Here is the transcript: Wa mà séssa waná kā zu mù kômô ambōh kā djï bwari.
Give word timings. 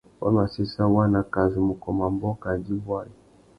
Wa 0.21 0.29
mà 0.35 0.43
séssa 0.53 0.83
waná 0.93 1.21
kā 1.33 1.41
zu 1.51 1.59
mù 1.67 1.73
kômô 1.83 2.03
ambōh 2.09 2.35
kā 2.43 2.51
djï 2.63 2.75
bwari. 2.85 3.13